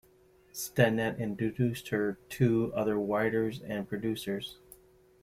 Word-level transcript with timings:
Stennett 0.51 1.19
introduced 1.19 1.89
her 1.89 2.17
to 2.29 2.73
other 2.73 2.97
writers 2.99 3.61
and 3.61 3.87
producers. 3.87 4.57